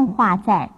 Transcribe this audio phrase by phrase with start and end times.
[0.00, 0.70] 动画在